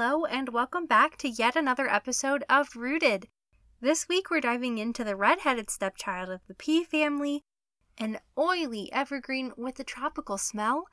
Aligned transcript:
Hello, 0.00 0.24
and 0.26 0.50
welcome 0.50 0.86
back 0.86 1.16
to 1.16 1.28
yet 1.28 1.56
another 1.56 1.88
episode 1.88 2.44
of 2.48 2.76
Rooted. 2.76 3.26
This 3.80 4.08
week 4.08 4.30
we're 4.30 4.40
diving 4.40 4.78
into 4.78 5.02
the 5.02 5.16
red-headed 5.16 5.70
stepchild 5.70 6.30
of 6.30 6.40
the 6.46 6.54
pea 6.54 6.84
family, 6.84 7.42
an 7.98 8.20
oily 8.38 8.92
evergreen 8.92 9.50
with 9.56 9.80
a 9.80 9.82
tropical 9.82 10.38
smell. 10.38 10.84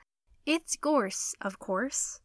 It's 0.44 0.74
gorse, 0.74 1.36
of 1.40 1.60
course. 1.60 2.18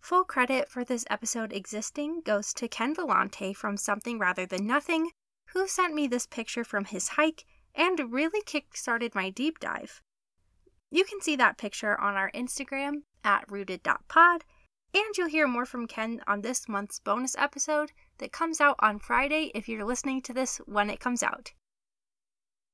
Full 0.00 0.24
credit 0.24 0.70
for 0.70 0.84
this 0.84 1.04
episode 1.10 1.52
existing 1.52 2.22
goes 2.24 2.54
to 2.54 2.66
Ken 2.66 2.96
Volante 2.96 3.54
from 3.54 3.76
Something 3.76 4.18
Rather 4.18 4.46
Than 4.46 4.66
Nothing, 4.66 5.10
who 5.48 5.68
sent 5.68 5.92
me 5.94 6.06
this 6.06 6.26
picture 6.26 6.64
from 6.64 6.86
his 6.86 7.08
hike 7.08 7.44
and 7.74 8.10
really 8.10 8.40
kick-started 8.46 9.14
my 9.14 9.28
deep 9.28 9.58
dive. 9.58 10.00
You 10.90 11.04
can 11.04 11.20
see 11.20 11.36
that 11.36 11.58
picture 11.58 12.00
on 12.00 12.14
our 12.14 12.30
Instagram 12.30 13.02
at 13.22 13.44
rooted.pod 13.52 14.44
and 14.94 15.16
you'll 15.16 15.28
hear 15.28 15.48
more 15.48 15.66
from 15.66 15.88
Ken 15.88 16.22
on 16.26 16.40
this 16.40 16.68
month's 16.68 17.00
bonus 17.00 17.34
episode 17.36 17.90
that 18.18 18.32
comes 18.32 18.60
out 18.60 18.76
on 18.78 19.00
Friday 19.00 19.50
if 19.54 19.68
you're 19.68 19.84
listening 19.84 20.22
to 20.22 20.32
this 20.32 20.58
when 20.66 20.88
it 20.88 21.00
comes 21.00 21.22
out. 21.22 21.52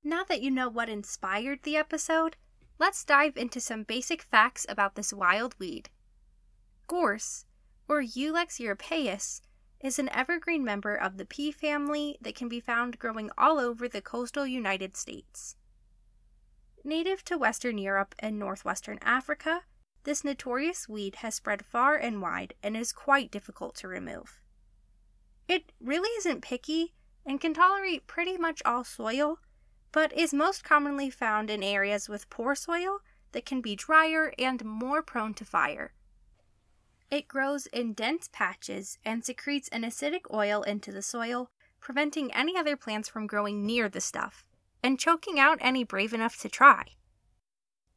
Now 0.04 0.24
that 0.24 0.42
you 0.42 0.50
know 0.50 0.68
what 0.68 0.90
inspired 0.90 1.62
the 1.62 1.76
episode, 1.76 2.36
let's 2.78 3.04
dive 3.04 3.36
into 3.36 3.60
some 3.60 3.84
basic 3.84 4.22
facts 4.22 4.66
about 4.68 4.94
this 4.94 5.12
wild 5.12 5.54
weed. 5.58 5.88
Gorse, 6.86 7.46
or 7.88 8.02
Ulex 8.02 8.58
europaeus, 8.60 9.40
is 9.80 9.98
an 9.98 10.10
evergreen 10.10 10.62
member 10.62 10.94
of 10.94 11.16
the 11.16 11.24
pea 11.24 11.50
family 11.50 12.18
that 12.20 12.34
can 12.34 12.48
be 12.48 12.60
found 12.60 12.98
growing 12.98 13.30
all 13.38 13.58
over 13.58 13.88
the 13.88 14.02
coastal 14.02 14.46
United 14.46 14.94
States. 14.96 15.56
Native 16.84 17.24
to 17.24 17.38
Western 17.38 17.78
Europe 17.78 18.14
and 18.18 18.38
Northwestern 18.38 18.98
Africa, 19.00 19.62
this 20.04 20.24
notorious 20.24 20.88
weed 20.88 21.16
has 21.16 21.34
spread 21.34 21.64
far 21.64 21.96
and 21.96 22.22
wide 22.22 22.54
and 22.62 22.76
is 22.76 22.92
quite 22.92 23.30
difficult 23.30 23.74
to 23.76 23.88
remove. 23.88 24.40
It 25.48 25.72
really 25.80 26.10
isn't 26.18 26.42
picky 26.42 26.94
and 27.26 27.40
can 27.40 27.54
tolerate 27.54 28.06
pretty 28.06 28.38
much 28.38 28.62
all 28.64 28.84
soil, 28.84 29.38
but 29.92 30.12
is 30.16 30.32
most 30.32 30.64
commonly 30.64 31.10
found 31.10 31.50
in 31.50 31.62
areas 31.62 32.08
with 32.08 32.30
poor 32.30 32.54
soil 32.54 33.00
that 33.32 33.44
can 33.44 33.60
be 33.60 33.76
drier 33.76 34.32
and 34.38 34.64
more 34.64 35.02
prone 35.02 35.34
to 35.34 35.44
fire. 35.44 35.92
It 37.10 37.28
grows 37.28 37.66
in 37.66 37.92
dense 37.92 38.28
patches 38.32 38.98
and 39.04 39.24
secretes 39.24 39.68
an 39.68 39.82
acidic 39.82 40.32
oil 40.32 40.62
into 40.62 40.92
the 40.92 41.02
soil, 41.02 41.50
preventing 41.80 42.32
any 42.32 42.56
other 42.56 42.76
plants 42.76 43.08
from 43.08 43.26
growing 43.26 43.66
near 43.66 43.88
the 43.88 44.00
stuff, 44.00 44.44
and 44.82 44.98
choking 44.98 45.38
out 45.38 45.58
any 45.60 45.82
brave 45.82 46.14
enough 46.14 46.38
to 46.38 46.48
try. 46.48 46.84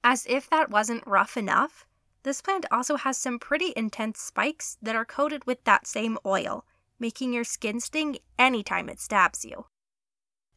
As 0.04 0.26
if 0.28 0.50
that 0.50 0.70
wasn't 0.70 1.06
rough 1.06 1.38
enough, 1.38 1.86
this 2.24 2.42
plant 2.42 2.66
also 2.72 2.96
has 2.96 3.18
some 3.18 3.38
pretty 3.38 3.74
intense 3.76 4.20
spikes 4.20 4.78
that 4.82 4.96
are 4.96 5.06
coated 5.06 5.46
with 5.46 5.64
that 5.66 5.86
same 5.86 6.18
oil, 6.26 6.66
making 7.00 7.34
your 7.34 7.44
skin 7.44 7.80
sting 7.80 8.18
anytime 8.40 8.90
it 8.90 9.00
stabs 9.00 9.44
you. 9.46 9.66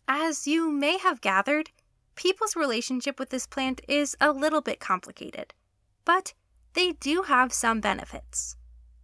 As 0.08 0.46
you 0.46 0.70
may 0.70 0.98
have 0.98 1.20
gathered, 1.20 1.70
people's 2.14 2.56
relationship 2.56 3.18
with 3.18 3.30
this 3.30 3.46
plant 3.46 3.80
is 3.88 4.16
a 4.20 4.30
little 4.30 4.60
bit 4.60 4.78
complicated, 4.78 5.54
but 6.04 6.34
they 6.74 6.92
do 6.92 7.22
have 7.22 7.52
some 7.52 7.80
benefits. 7.80 8.56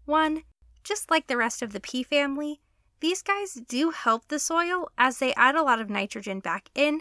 One, 0.05 0.43
just 0.85 1.11
like 1.11 1.27
the 1.27 1.37
rest 1.37 1.63
of 1.63 1.73
the 1.73 1.81
pea 1.81 2.03
family, 2.03 2.61
these 3.01 3.23
guys 3.23 3.55
do 3.55 3.91
help 3.91 4.29
the 4.29 4.39
soil 4.39 4.89
as 4.97 5.19
they 5.19 5.35
add 5.35 5.57
a 5.57 5.63
lot 5.63 5.81
of 5.81 5.91
nitrogen 5.91 6.39
back 6.39 6.71
in, 6.75 7.01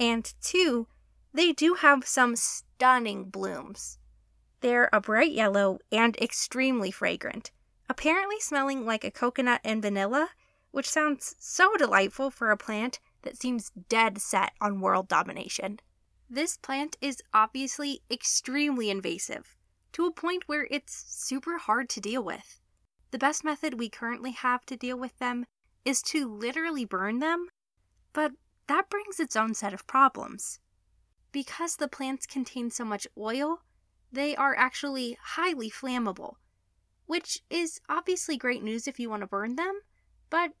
and 0.00 0.32
two, 0.40 0.88
they 1.32 1.52
do 1.52 1.74
have 1.74 2.06
some 2.06 2.34
stunning 2.34 3.24
blooms. 3.24 3.98
They're 4.60 4.88
a 4.92 5.00
bright 5.00 5.32
yellow 5.32 5.78
and 5.92 6.16
extremely 6.16 6.90
fragrant, 6.90 7.50
apparently 7.88 8.40
smelling 8.40 8.84
like 8.84 9.04
a 9.04 9.10
coconut 9.10 9.60
and 9.64 9.82
vanilla, 9.82 10.30
which 10.70 10.88
sounds 10.88 11.34
so 11.38 11.76
delightful 11.76 12.30
for 12.30 12.50
a 12.50 12.56
plant 12.56 12.98
that 13.22 13.36
seems 13.36 13.72
dead 13.88 14.20
set 14.20 14.52
on 14.60 14.80
world 14.80 15.08
domination. 15.08 15.80
This 16.28 16.56
plant 16.56 16.96
is 17.00 17.22
obviously 17.32 18.02
extremely 18.10 18.90
invasive, 18.90 19.56
to 19.92 20.06
a 20.06 20.12
point 20.12 20.44
where 20.46 20.66
it's 20.70 21.04
super 21.08 21.58
hard 21.58 21.88
to 21.90 22.00
deal 22.00 22.22
with. 22.22 22.60
The 23.12 23.18
best 23.18 23.44
method 23.44 23.78
we 23.78 23.88
currently 23.88 24.32
have 24.32 24.66
to 24.66 24.76
deal 24.76 24.98
with 24.98 25.16
them 25.18 25.46
is 25.84 26.02
to 26.02 26.26
literally 26.28 26.84
burn 26.84 27.20
them, 27.20 27.48
but 28.12 28.32
that 28.66 28.90
brings 28.90 29.20
its 29.20 29.36
own 29.36 29.54
set 29.54 29.72
of 29.72 29.86
problems. 29.86 30.58
Because 31.30 31.76
the 31.76 31.88
plants 31.88 32.26
contain 32.26 32.70
so 32.70 32.84
much 32.84 33.06
oil, 33.16 33.62
they 34.12 34.36
are 34.36 34.54
actually 34.56 35.18
highly 35.20 35.70
flammable, 35.70 36.36
which 37.06 37.42
is 37.50 37.80
obviously 37.88 38.36
great 38.36 38.62
news 38.62 38.86
if 38.86 38.98
you 38.98 39.10
want 39.10 39.22
to 39.22 39.26
burn 39.26 39.56
them, 39.56 39.80
but 40.30 40.52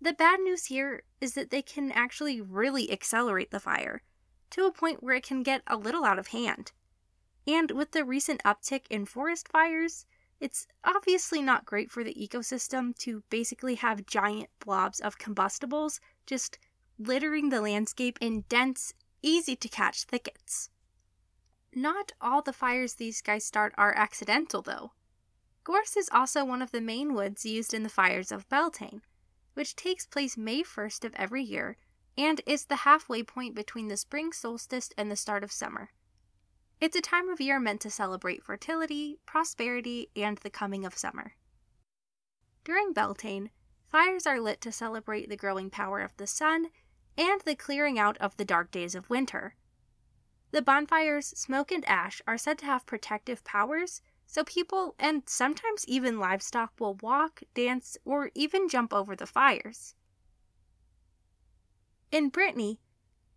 the 0.00 0.12
bad 0.12 0.40
news 0.40 0.66
here 0.66 1.02
is 1.20 1.34
that 1.34 1.50
they 1.50 1.62
can 1.62 1.90
actually 1.92 2.40
really 2.40 2.90
accelerate 2.92 3.50
the 3.50 3.60
fire 3.60 4.02
to 4.50 4.66
a 4.66 4.72
point 4.72 5.02
where 5.02 5.14
it 5.14 5.22
can 5.24 5.42
get 5.42 5.62
a 5.66 5.76
little 5.76 6.04
out 6.04 6.18
of 6.18 6.28
hand. 6.28 6.72
And 7.46 7.70
with 7.70 7.92
the 7.92 8.04
recent 8.04 8.42
uptick 8.44 8.86
in 8.90 9.06
forest 9.06 9.48
fires, 9.48 10.06
it's 10.40 10.66
obviously 10.84 11.40
not 11.40 11.64
great 11.64 11.90
for 11.90 12.04
the 12.04 12.14
ecosystem 12.14 12.96
to 12.98 13.22
basically 13.30 13.76
have 13.76 14.06
giant 14.06 14.50
blobs 14.60 15.00
of 15.00 15.18
combustibles 15.18 16.00
just 16.26 16.58
littering 16.98 17.48
the 17.48 17.60
landscape 17.60 18.18
in 18.20 18.42
dense, 18.48 18.92
easy 19.22 19.56
to 19.56 19.68
catch 19.68 20.04
thickets. 20.04 20.70
Not 21.74 22.12
all 22.20 22.40
the 22.40 22.52
fires 22.52 22.94
these 22.94 23.20
guys 23.20 23.44
start 23.44 23.74
are 23.76 23.94
accidental, 23.96 24.62
though. 24.62 24.92
Gorse 25.64 25.96
is 25.96 26.08
also 26.12 26.44
one 26.44 26.62
of 26.62 26.70
the 26.70 26.80
main 26.80 27.14
woods 27.14 27.44
used 27.44 27.74
in 27.74 27.82
the 27.82 27.88
fires 27.88 28.30
of 28.30 28.48
Beltane, 28.48 29.02
which 29.54 29.74
takes 29.74 30.06
place 30.06 30.36
May 30.36 30.62
1st 30.62 31.04
of 31.04 31.14
every 31.14 31.42
year 31.42 31.76
and 32.16 32.40
is 32.46 32.66
the 32.66 32.76
halfway 32.76 33.22
point 33.22 33.54
between 33.54 33.88
the 33.88 33.96
spring 33.96 34.32
solstice 34.32 34.90
and 34.96 35.10
the 35.10 35.16
start 35.16 35.42
of 35.42 35.50
summer. 35.50 35.90
It's 36.80 36.96
a 36.96 37.00
time 37.00 37.28
of 37.28 37.40
year 37.40 37.58
meant 37.58 37.80
to 37.80 37.90
celebrate 37.90 38.44
fertility, 38.44 39.18
prosperity, 39.26 40.10
and 40.14 40.38
the 40.38 40.50
coming 40.50 40.84
of 40.84 40.96
summer. 40.96 41.34
During 42.62 42.92
Beltane, 42.92 43.50
fires 43.88 44.26
are 44.26 44.40
lit 44.40 44.60
to 44.60 44.70
celebrate 44.70 45.28
the 45.28 45.36
growing 45.36 45.70
power 45.70 46.00
of 46.00 46.16
the 46.18 46.26
sun 46.26 46.68
and 47.16 47.40
the 47.40 47.56
clearing 47.56 47.98
out 47.98 48.16
of 48.18 48.36
the 48.36 48.44
dark 48.44 48.70
days 48.70 48.94
of 48.94 49.10
winter. 49.10 49.56
The 50.54 50.62
bonfire's 50.62 51.36
smoke 51.36 51.72
and 51.72 51.84
ash 51.88 52.22
are 52.28 52.38
said 52.38 52.58
to 52.58 52.64
have 52.66 52.86
protective 52.86 53.42
powers, 53.42 54.00
so 54.24 54.44
people 54.44 54.94
and 55.00 55.28
sometimes 55.28 55.84
even 55.88 56.20
livestock 56.20 56.78
will 56.78 56.94
walk, 57.02 57.42
dance, 57.54 57.96
or 58.04 58.30
even 58.36 58.68
jump 58.68 58.94
over 58.94 59.16
the 59.16 59.26
fires. 59.26 59.96
In 62.12 62.28
Brittany, 62.28 62.78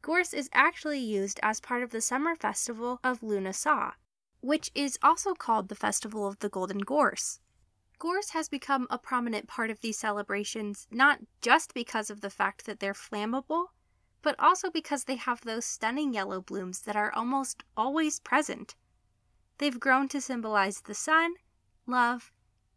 gorse 0.03 0.31
is 0.31 0.47
actually 0.53 0.99
used 0.99 1.39
as 1.41 1.59
part 1.59 1.81
of 1.81 1.89
the 1.89 2.01
summer 2.01 2.35
festival 2.35 2.99
of 3.03 3.21
Lughnasadh, 3.21 3.93
which 4.41 4.69
is 4.75 4.99
also 5.01 5.33
called 5.33 5.69
the 5.69 5.75
Festival 5.75 6.27
of 6.27 6.37
the 6.37 6.49
Golden 6.49 6.77
Gorse. 6.77 7.39
Gorse 7.97 8.29
has 8.29 8.47
become 8.47 8.85
a 8.91 8.99
prominent 8.99 9.47
part 9.47 9.71
of 9.71 9.81
these 9.81 9.97
celebrations 9.97 10.85
not 10.91 11.21
just 11.41 11.73
because 11.73 12.11
of 12.11 12.21
the 12.21 12.29
fact 12.29 12.67
that 12.67 12.79
they're 12.79 12.93
flammable, 12.93 13.69
but 14.27 14.35
also 14.39 14.69
because 14.69 15.05
they 15.05 15.15
have 15.15 15.39
those 15.39 15.63
stunning 15.63 16.13
yellow 16.13 16.41
blooms 16.41 16.81
that 16.81 16.97
are 16.97 17.13
almost 17.13 17.63
always 17.77 18.19
present. 18.19 18.75
They've 19.57 19.79
grown 19.79 20.09
to 20.09 20.19
symbolize 20.19 20.81
the 20.81 20.93
sun, 20.93 21.35
love, 21.85 22.33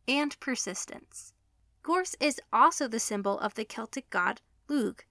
and 0.06 0.38
persistence. 0.38 1.32
Gorse 1.82 2.14
is 2.20 2.40
also 2.52 2.86
the 2.86 3.00
symbol 3.00 3.36
of 3.40 3.54
the 3.54 3.64
Celtic 3.64 4.08
god 4.10 4.40
Lugh, 4.68 5.02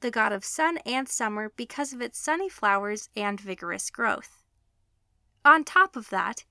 the 0.00 0.10
god 0.10 0.32
of 0.32 0.46
sun 0.46 0.78
and 0.86 1.06
summer 1.06 1.52
because 1.56 1.92
of 1.92 2.00
its 2.00 2.18
sunny 2.18 2.48
flowers 2.48 3.10
and 3.14 3.38
vigorous 3.38 3.90
growth. 3.90 4.42
On 5.44 5.62
top 5.62 5.94
of 5.94 6.08
that, 6.08 6.46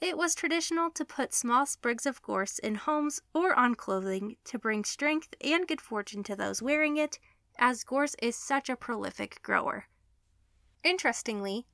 it 0.00 0.16
was 0.16 0.34
traditional 0.34 0.88
to 0.92 1.04
put 1.04 1.34
small 1.34 1.66
sprigs 1.66 2.06
of 2.06 2.22
gorse 2.22 2.58
in 2.58 2.76
homes 2.76 3.20
or 3.34 3.52
on 3.54 3.74
clothing 3.74 4.38
to 4.44 4.58
bring 4.58 4.84
strength 4.84 5.34
and 5.42 5.68
good 5.68 5.82
fortune 5.82 6.22
to 6.22 6.34
those 6.34 6.62
wearing 6.62 6.96
it 6.96 7.18
as 7.58 7.84
gorse 7.84 8.14
is 8.20 8.36
such 8.36 8.68
a 8.68 8.76
prolific 8.76 9.40
grower. 9.42 9.86
Interestingly, 10.82 11.66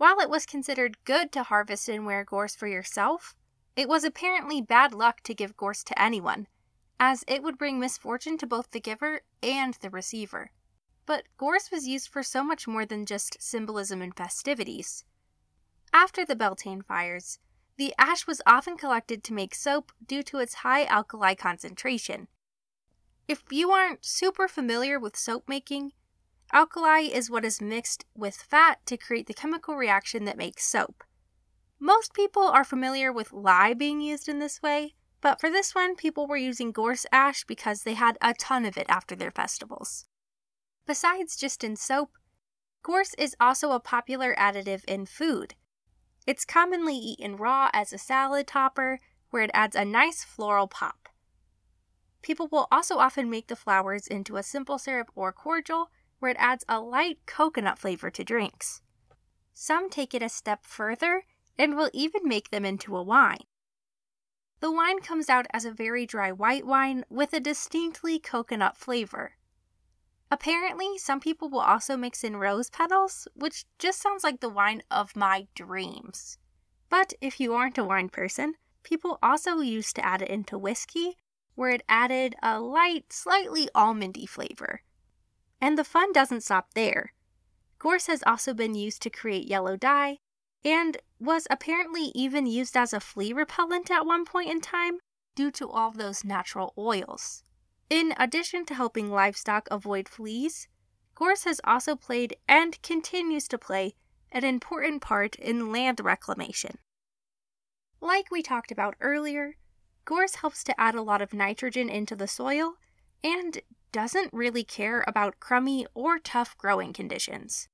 While 0.00 0.18
it 0.20 0.30
was 0.30 0.46
considered 0.46 1.04
good 1.04 1.30
to 1.32 1.42
harvest 1.42 1.86
and 1.86 2.06
wear 2.06 2.24
gorse 2.24 2.56
for 2.56 2.66
yourself, 2.66 3.36
it 3.76 3.86
was 3.86 4.02
apparently 4.02 4.62
bad 4.62 4.94
luck 4.94 5.20
to 5.24 5.34
give 5.34 5.58
gorse 5.58 5.84
to 5.84 6.02
anyone, 6.02 6.46
as 6.98 7.22
it 7.28 7.42
would 7.42 7.58
bring 7.58 7.78
misfortune 7.78 8.38
to 8.38 8.46
both 8.46 8.70
the 8.70 8.80
giver 8.80 9.20
and 9.42 9.74
the 9.74 9.90
receiver. 9.90 10.52
But 11.04 11.24
gorse 11.36 11.70
was 11.70 11.86
used 11.86 12.08
for 12.08 12.22
so 12.22 12.42
much 12.42 12.66
more 12.66 12.86
than 12.86 13.04
just 13.04 13.42
symbolism 13.42 14.00
and 14.00 14.16
festivities. 14.16 15.04
After 15.92 16.24
the 16.24 16.34
Beltane 16.34 16.80
fires, 16.80 17.38
the 17.76 17.92
ash 17.98 18.26
was 18.26 18.40
often 18.46 18.78
collected 18.78 19.22
to 19.24 19.34
make 19.34 19.54
soap 19.54 19.92
due 20.06 20.22
to 20.22 20.38
its 20.38 20.54
high 20.54 20.86
alkali 20.86 21.34
concentration. 21.34 22.28
If 23.28 23.42
you 23.50 23.70
aren't 23.70 24.04
super 24.04 24.48
familiar 24.48 24.98
with 24.98 25.16
soap 25.16 25.48
making, 25.48 25.92
alkali 26.52 27.02
is 27.02 27.30
what 27.30 27.44
is 27.44 27.60
mixed 27.60 28.04
with 28.14 28.34
fat 28.34 28.84
to 28.86 28.96
create 28.96 29.26
the 29.26 29.34
chemical 29.34 29.76
reaction 29.76 30.24
that 30.24 30.36
makes 30.36 30.64
soap. 30.64 31.04
Most 31.78 32.12
people 32.12 32.42
are 32.42 32.64
familiar 32.64 33.12
with 33.12 33.32
lye 33.32 33.72
being 33.74 34.00
used 34.00 34.28
in 34.28 34.38
this 34.38 34.60
way, 34.62 34.94
but 35.20 35.40
for 35.40 35.50
this 35.50 35.74
one, 35.74 35.96
people 35.96 36.26
were 36.26 36.36
using 36.36 36.72
gorse 36.72 37.06
ash 37.12 37.44
because 37.44 37.82
they 37.82 37.94
had 37.94 38.16
a 38.20 38.34
ton 38.34 38.64
of 38.64 38.76
it 38.76 38.86
after 38.88 39.14
their 39.14 39.30
festivals. 39.30 40.06
Besides 40.86 41.36
just 41.36 41.62
in 41.62 41.76
soap, 41.76 42.10
gorse 42.82 43.14
is 43.14 43.36
also 43.38 43.72
a 43.72 43.80
popular 43.80 44.34
additive 44.36 44.84
in 44.86 45.06
food. 45.06 45.54
It's 46.26 46.44
commonly 46.44 46.96
eaten 46.96 47.36
raw 47.36 47.70
as 47.72 47.92
a 47.92 47.98
salad 47.98 48.46
topper, 48.46 48.98
where 49.30 49.42
it 49.42 49.50
adds 49.54 49.76
a 49.76 49.84
nice 49.84 50.24
floral 50.24 50.66
pop. 50.66 51.09
People 52.22 52.48
will 52.48 52.68
also 52.70 52.98
often 52.98 53.30
make 53.30 53.46
the 53.46 53.56
flowers 53.56 54.06
into 54.06 54.36
a 54.36 54.42
simple 54.42 54.78
syrup 54.78 55.10
or 55.14 55.32
cordial, 55.32 55.90
where 56.18 56.30
it 56.30 56.36
adds 56.38 56.64
a 56.68 56.80
light 56.80 57.18
coconut 57.26 57.78
flavor 57.78 58.10
to 58.10 58.22
drinks. 58.24 58.82
Some 59.54 59.90
take 59.90 60.14
it 60.14 60.22
a 60.22 60.28
step 60.28 60.64
further 60.64 61.24
and 61.58 61.76
will 61.76 61.90
even 61.92 62.28
make 62.28 62.50
them 62.50 62.64
into 62.64 62.96
a 62.96 63.02
wine. 63.02 63.44
The 64.60 64.70
wine 64.70 65.00
comes 65.00 65.30
out 65.30 65.46
as 65.52 65.64
a 65.64 65.72
very 65.72 66.04
dry 66.04 66.32
white 66.32 66.66
wine 66.66 67.04
with 67.08 67.32
a 67.32 67.40
distinctly 67.40 68.18
coconut 68.18 68.76
flavor. 68.76 69.36
Apparently, 70.30 70.98
some 70.98 71.18
people 71.18 71.48
will 71.48 71.60
also 71.60 71.96
mix 71.96 72.22
in 72.22 72.36
rose 72.36 72.70
petals, 72.70 73.26
which 73.34 73.64
just 73.78 74.00
sounds 74.00 74.22
like 74.22 74.40
the 74.40 74.48
wine 74.48 74.82
of 74.90 75.16
my 75.16 75.48
dreams. 75.54 76.38
But 76.88 77.14
if 77.20 77.40
you 77.40 77.54
aren't 77.54 77.78
a 77.78 77.84
wine 77.84 78.10
person, 78.10 78.54
people 78.82 79.18
also 79.22 79.60
used 79.60 79.96
to 79.96 80.04
add 80.04 80.22
it 80.22 80.28
into 80.28 80.58
whiskey, 80.58 81.16
where 81.60 81.68
it 81.72 81.82
added 81.90 82.34
a 82.42 82.58
light, 82.58 83.12
slightly 83.12 83.68
almondy 83.74 84.26
flavor. 84.26 84.80
And 85.60 85.76
the 85.76 85.84
fun 85.84 86.10
doesn't 86.10 86.40
stop 86.40 86.72
there. 86.72 87.12
Gorse 87.78 88.06
has 88.06 88.22
also 88.26 88.54
been 88.54 88.74
used 88.74 89.02
to 89.02 89.10
create 89.10 89.46
yellow 89.46 89.76
dye, 89.76 90.16
and 90.64 90.96
was 91.18 91.46
apparently 91.50 92.12
even 92.14 92.46
used 92.46 92.78
as 92.78 92.94
a 92.94 92.98
flea 92.98 93.34
repellent 93.34 93.90
at 93.90 94.06
one 94.06 94.24
point 94.24 94.48
in 94.48 94.62
time 94.62 95.00
due 95.34 95.50
to 95.50 95.68
all 95.68 95.90
those 95.90 96.24
natural 96.24 96.72
oils. 96.78 97.42
In 97.90 98.14
addition 98.16 98.64
to 98.64 98.74
helping 98.74 99.10
livestock 99.10 99.68
avoid 99.70 100.08
fleas, 100.08 100.66
gorse 101.14 101.44
has 101.44 101.60
also 101.64 101.94
played 101.94 102.36
and 102.48 102.80
continues 102.80 103.46
to 103.48 103.58
play 103.58 103.96
an 104.32 104.44
important 104.44 105.02
part 105.02 105.36
in 105.36 105.70
land 105.70 106.00
reclamation. 106.00 106.78
Like 108.00 108.30
we 108.30 108.42
talked 108.42 108.72
about 108.72 108.94
earlier, 109.02 109.56
gorse 110.04 110.36
helps 110.36 110.64
to 110.64 110.80
add 110.80 110.94
a 110.94 111.02
lot 111.02 111.22
of 111.22 111.32
nitrogen 111.32 111.88
into 111.88 112.16
the 112.16 112.28
soil 112.28 112.74
and 113.22 113.60
doesn't 113.92 114.32
really 114.32 114.64
care 114.64 115.04
about 115.06 115.40
crummy 115.40 115.86
or 115.94 116.18
tough 116.18 116.56
growing 116.56 116.92
conditions. 116.92 117.68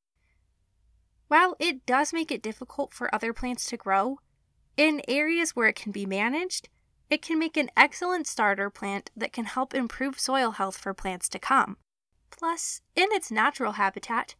While 1.29 1.57
it 1.59 1.85
does 1.87 2.13
make 2.13 2.31
it 2.31 2.43
difficult 2.43 2.93
for 2.93 3.13
other 3.15 3.33
plants 3.33 3.67
to 3.67 3.77
grow, 3.77 4.19
in 4.77 5.03
areas 5.09 5.57
where 5.57 5.69
it 5.69 5.77
can 5.77 5.93
be 5.93 6.07
managed, 6.07 6.69
it 7.09 7.23
can 7.23 7.39
make 7.39 7.57
an 7.57 7.71
excellent 7.77 8.27
starter 8.27 8.71
plant 8.71 9.11
that 9.17 9.33
can 9.33 9.45
help 9.45 9.75
improve 9.75 10.19
soil 10.19 10.53
health 10.53 10.77
for 10.77 10.95
plants 10.95 11.29
to 11.31 11.39
come. 11.39 11.77
Plus, 12.31 12.81
in 12.95 13.09
its 13.13 13.31
natural 13.31 13.73
habitat, 13.73 14.35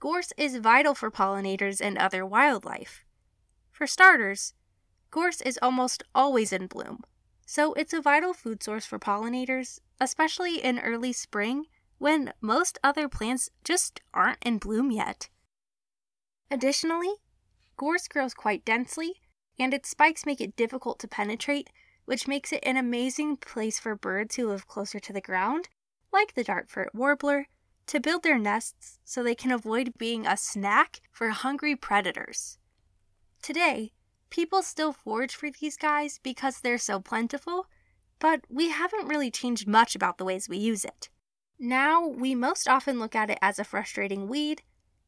gorse 0.00 0.32
is 0.36 0.56
vital 0.56 0.94
for 0.94 1.10
pollinators 1.10 1.80
and 1.80 1.98
other 1.98 2.24
wildlife. 2.24 3.04
For 3.70 3.86
starters, 3.86 4.54
gorse 5.10 5.40
is 5.40 5.58
almost 5.60 6.02
always 6.14 6.52
in 6.52 6.66
bloom, 6.66 7.02
so 7.52 7.74
it's 7.74 7.92
a 7.92 8.00
vital 8.00 8.32
food 8.32 8.62
source 8.62 8.86
for 8.86 8.98
pollinators, 8.98 9.78
especially 10.00 10.56
in 10.64 10.78
early 10.78 11.12
spring 11.12 11.66
when 11.98 12.32
most 12.40 12.78
other 12.82 13.10
plants 13.10 13.50
just 13.62 14.00
aren't 14.14 14.42
in 14.42 14.56
bloom 14.56 14.90
yet. 14.90 15.28
Additionally, 16.50 17.12
gorse 17.76 18.08
grows 18.08 18.32
quite 18.32 18.64
densely, 18.64 19.20
and 19.58 19.74
its 19.74 19.90
spikes 19.90 20.24
make 20.24 20.40
it 20.40 20.56
difficult 20.56 20.98
to 20.98 21.06
penetrate 21.06 21.68
which 22.06 22.26
makes 22.26 22.54
it 22.54 22.60
an 22.62 22.78
amazing 22.78 23.36
place 23.36 23.78
for 23.78 23.94
birds 23.94 24.36
who 24.36 24.48
live 24.48 24.66
closer 24.66 24.98
to 24.98 25.12
the 25.12 25.20
ground, 25.20 25.68
like 26.10 26.32
the 26.32 26.44
dartford 26.44 26.88
warbler, 26.94 27.48
to 27.86 28.00
build 28.00 28.22
their 28.22 28.38
nests 28.38 28.98
so 29.04 29.22
they 29.22 29.34
can 29.34 29.52
avoid 29.52 29.98
being 29.98 30.26
a 30.26 30.38
snack 30.38 31.02
for 31.10 31.28
hungry 31.28 31.76
predators. 31.76 32.56
Today, 33.42 33.92
people 34.32 34.62
still 34.62 34.94
forage 34.94 35.34
for 35.34 35.50
these 35.50 35.76
guys 35.76 36.18
because 36.22 36.60
they're 36.60 36.78
so 36.78 36.98
plentiful, 36.98 37.66
but 38.18 38.40
we 38.48 38.70
haven't 38.70 39.06
really 39.06 39.30
changed 39.30 39.68
much 39.68 39.94
about 39.94 40.16
the 40.16 40.24
ways 40.24 40.48
we 40.48 40.56
use 40.56 40.86
it. 40.86 41.10
Now, 41.58 42.08
we 42.08 42.34
most 42.34 42.66
often 42.66 42.98
look 42.98 43.14
at 43.14 43.28
it 43.28 43.38
as 43.42 43.58
a 43.58 43.64
frustrating 43.64 44.28
weed, 44.28 44.62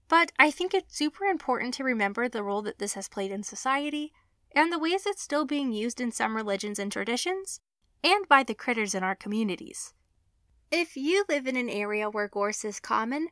but 0.08 0.30
I 0.38 0.50
think 0.50 0.74
it's 0.74 0.98
super 0.98 1.24
important 1.24 1.72
to 1.74 1.84
remember 1.84 2.28
the 2.28 2.42
role 2.42 2.60
that 2.62 2.78
this 2.78 2.92
has 2.94 3.08
played 3.08 3.32
in 3.32 3.42
society 3.42 4.12
and 4.54 4.70
the 4.70 4.78
ways 4.78 5.04
it's 5.06 5.22
still 5.22 5.46
being 5.46 5.72
used 5.72 6.02
in 6.02 6.12
some 6.12 6.36
religions 6.36 6.78
and 6.78 6.92
traditions, 6.92 7.60
and 8.04 8.28
by 8.28 8.42
the 8.42 8.54
critters 8.54 8.94
in 8.94 9.02
our 9.02 9.16
communities. 9.16 9.94
If 10.70 10.98
you 10.98 11.24
live 11.30 11.46
in 11.46 11.56
an 11.56 11.70
area 11.70 12.10
where 12.10 12.28
gorse 12.28 12.62
is 12.62 12.78
common, 12.78 13.28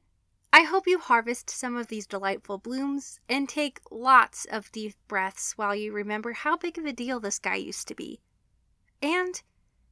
I 0.52 0.62
hope 0.62 0.86
you 0.86 0.98
harvest 0.98 1.48
some 1.48 1.76
of 1.76 1.86
these 1.86 2.06
delightful 2.06 2.58
blooms 2.58 3.20
and 3.28 3.48
take 3.48 3.80
lots 3.90 4.44
of 4.44 4.70
deep 4.72 4.94
breaths 5.08 5.52
while 5.56 5.74
you 5.74 5.92
remember 5.92 6.32
how 6.32 6.56
big 6.56 6.76
of 6.76 6.84
a 6.84 6.92
deal 6.92 7.20
this 7.20 7.38
guy 7.38 7.56
used 7.56 7.88
to 7.88 7.94
be. 7.94 8.20
And 9.00 9.42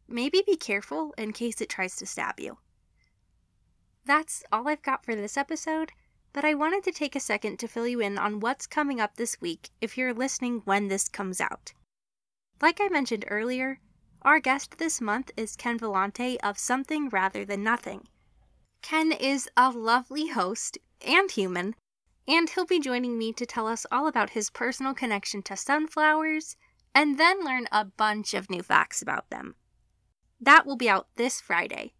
maybe 0.06 0.42
be 0.46 0.56
careful 0.56 1.14
in 1.16 1.32
case 1.32 1.60
it 1.60 1.68
tries 1.68 1.96
to 1.96 2.06
stab 2.06 2.38
you. 2.38 2.58
That's 4.04 4.44
all 4.52 4.68
I've 4.68 4.82
got 4.82 5.04
for 5.04 5.14
this 5.14 5.36
episode 5.36 5.92
but 6.32 6.44
I 6.44 6.54
wanted 6.54 6.84
to 6.84 6.92
take 6.92 7.16
a 7.16 7.20
second 7.20 7.58
to 7.58 7.68
fill 7.68 7.86
you 7.86 8.00
in 8.00 8.16
on 8.16 8.40
what's 8.40 8.66
coming 8.66 9.00
up 9.00 9.16
this 9.16 9.40
week 9.40 9.70
if 9.80 9.98
you're 9.98 10.14
listening 10.14 10.62
when 10.64 10.88
this 10.88 11.08
comes 11.08 11.40
out. 11.40 11.72
Like 12.60 12.80
I 12.80 12.88
mentioned 12.88 13.24
earlier, 13.28 13.80
our 14.22 14.38
guest 14.38 14.78
this 14.78 15.00
month 15.00 15.30
is 15.36 15.56
Ken 15.56 15.78
Volante 15.78 16.36
of 16.42 16.58
Something 16.58 17.08
Rather 17.08 17.44
Than 17.44 17.64
Nothing. 17.64 18.06
Ken 18.82 19.12
is 19.12 19.48
a 19.56 19.70
lovely 19.70 20.28
host 20.28 20.78
and 21.06 21.30
human, 21.30 21.74
and 22.26 22.50
he'll 22.50 22.66
be 22.66 22.80
joining 22.80 23.18
me 23.18 23.32
to 23.32 23.46
tell 23.46 23.66
us 23.66 23.86
all 23.90 24.06
about 24.06 24.30
his 24.30 24.50
personal 24.50 24.94
connection 24.94 25.42
to 25.42 25.56
sunflowers 25.56 26.56
and 26.94 27.18
then 27.18 27.44
learn 27.44 27.66
a 27.70 27.84
bunch 27.84 28.34
of 28.34 28.50
new 28.50 28.62
facts 28.62 29.00
about 29.00 29.30
them. 29.30 29.54
That 30.40 30.66
will 30.66 30.76
be 30.76 30.88
out 30.88 31.08
this 31.16 31.40
Friday. 31.40 31.92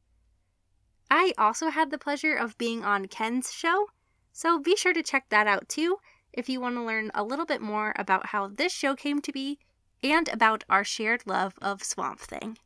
I 1.11 1.33
also 1.37 1.71
had 1.71 1.91
the 1.91 1.99
pleasure 1.99 2.35
of 2.35 2.59
being 2.59 2.85
on 2.85 3.07
Ken's 3.07 3.53
show 3.53 3.87
so 4.33 4.59
be 4.59 4.77
sure 4.77 4.93
to 4.93 5.03
check 5.03 5.29
that 5.29 5.47
out 5.47 5.69
too 5.69 5.99
if 6.33 6.49
you 6.49 6.61
want 6.61 6.77
to 6.77 6.83
learn 6.83 7.11
a 7.15 7.25
little 7.25 7.45
bit 7.45 7.61
more 7.61 7.93
about 7.97 8.27
how 8.27 8.47
this 8.47 8.73
show 8.73 8.95
came 8.95 9.21
to 9.21 9.33
be 9.33 9.59
and 10.03 10.29
about 10.29 10.65
our 10.69 10.85
shared 10.85 11.27
love 11.27 11.55
of 11.61 11.83
Swamp 11.83 12.21
Thing. 12.21 12.57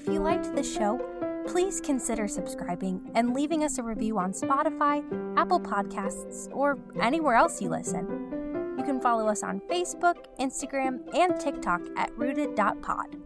If 0.00 0.08
you 0.08 0.20
liked 0.20 0.56
this 0.56 0.74
show, 0.74 0.98
please 1.46 1.78
consider 1.78 2.26
subscribing 2.26 3.10
and 3.14 3.34
leaving 3.34 3.64
us 3.64 3.76
a 3.76 3.82
review 3.82 4.18
on 4.18 4.32
Spotify, 4.32 5.04
Apple 5.36 5.60
Podcasts, 5.60 6.48
or 6.52 6.78
anywhere 6.98 7.34
else 7.34 7.60
you 7.60 7.68
listen. 7.68 8.74
You 8.78 8.82
can 8.82 8.98
follow 8.98 9.28
us 9.28 9.42
on 9.42 9.60
Facebook, 9.68 10.16
Instagram, 10.38 11.00
and 11.14 11.38
TikTok 11.38 11.82
at 11.98 12.16
rooted.pod. 12.16 13.18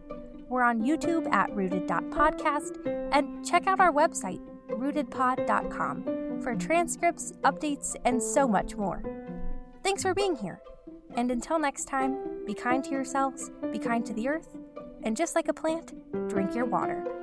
We're 0.49 0.63
on 0.63 0.81
YouTube 0.81 1.31
at 1.31 1.49
rooted.podcast 1.55 3.09
and 3.13 3.45
check 3.45 3.67
out 3.67 3.79
our 3.79 3.93
website, 3.93 4.41
rootedpod.com, 4.67 6.41
for 6.41 6.55
transcripts, 6.55 7.31
updates, 7.45 7.95
and 8.03 8.21
so 8.21 8.49
much 8.49 8.75
more. 8.75 9.01
Thanks 9.81 10.01
for 10.01 10.13
being 10.13 10.35
here. 10.35 10.59
And 11.15 11.31
until 11.31 11.57
next 11.57 11.85
time, 11.85 12.17
be 12.45 12.53
kind 12.53 12.83
to 12.83 12.91
yourselves, 12.91 13.49
be 13.71 13.79
kind 13.79 14.05
to 14.05 14.13
the 14.13 14.27
earth, 14.27 14.57
and 15.05 15.15
just 15.15 15.35
like 15.35 15.47
a 15.47 15.53
plant, 15.53 15.93
drink 16.29 16.53
your 16.55 16.65
water. 16.65 17.14